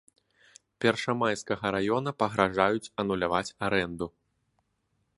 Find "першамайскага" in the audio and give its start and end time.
0.85-1.65